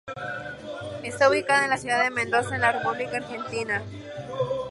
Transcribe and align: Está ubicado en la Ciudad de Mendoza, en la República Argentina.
Está 1.03 1.29
ubicado 1.29 1.63
en 1.63 1.69
la 1.69 1.77
Ciudad 1.77 2.01
de 2.01 2.09
Mendoza, 2.09 2.55
en 2.55 2.61
la 2.61 2.71
República 2.71 3.17
Argentina. 3.17 3.83